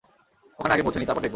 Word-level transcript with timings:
ওখানে 0.59 0.73
আগে 0.73 0.83
পৌঁছে 0.83 0.99
নিই, 0.99 1.07
তারপর 1.07 1.21
দেখবো। 1.21 1.29